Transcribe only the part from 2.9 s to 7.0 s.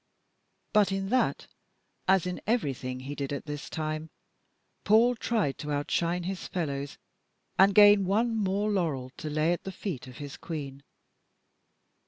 he did at this time, Paul tried to outshine his fellows,